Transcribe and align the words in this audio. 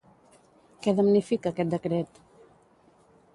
Què 0.85 0.93
damnifica 0.99 1.51
aquest 1.51 1.71
decret? 1.75 2.19